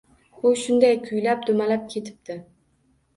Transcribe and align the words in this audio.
U 0.43 0.51
shunday 0.61 0.95
kuylab 1.09 1.43
dumalab 1.49 1.83
ketibdi 1.91 2.39